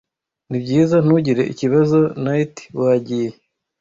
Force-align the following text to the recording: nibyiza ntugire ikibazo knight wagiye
nibyiza 0.49 0.95
ntugire 1.05 1.43
ikibazo 1.53 1.97
knight 2.21 2.55
wagiye 2.79 3.29